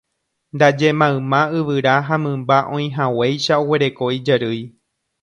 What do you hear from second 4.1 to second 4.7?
ijarýi.